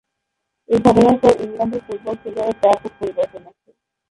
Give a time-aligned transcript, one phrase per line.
[0.69, 3.71] এ ঘটনার পর ইংল্যান্ডের ফুটবল স্টেডিয়ামে ব্যাপক পরিবর্তন আসে।